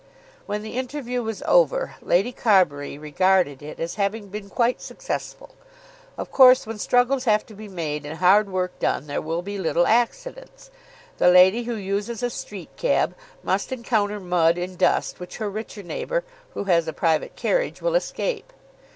[0.47, 5.51] When the interview was over Lady Carbury regarded it as having been quite successful.
[6.17, 9.59] Of course when struggles have to be made and hard work done, there will be
[9.59, 10.71] little accidents.
[11.19, 15.83] The lady who uses a street cab must encounter mud and dust which her richer
[15.83, 16.23] neighbour,
[16.55, 18.51] who has a private carriage, will escape.